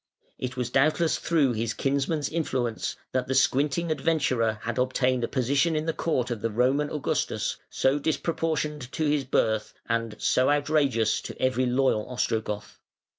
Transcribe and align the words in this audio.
It 0.39 0.57
was 0.57 0.71
doubtless 0.71 1.19
through 1.19 1.53
his 1.53 1.75
kinsman's 1.75 2.27
influence 2.27 2.95
that 3.11 3.27
the 3.27 3.35
squinting 3.35 3.91
adventurer 3.91 4.57
had 4.63 4.79
obtained 4.79 5.23
a 5.23 5.27
position 5.27 5.75
in 5.75 5.85
the 5.85 5.93
court 5.93 6.31
of 6.31 6.41
the 6.41 6.49
Roman 6.49 6.89
Augustus 6.89 7.57
so 7.69 7.99
disproportioned 7.99 8.91
to 8.93 9.05
his 9.05 9.25
birth, 9.25 9.75
and 9.87 10.15
so 10.17 10.49
outrageous 10.49 11.21
to 11.21 11.39
every 11.39 11.67
loyal 11.67 12.09
Ostrogoth. 12.09 12.79